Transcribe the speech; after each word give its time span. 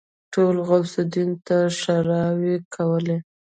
ټولو 0.33 0.59
غوث 0.67 0.93
الدين 1.03 1.31
ته 1.47 1.57
ښېراوې 1.79 2.55
کولې. 2.75 3.17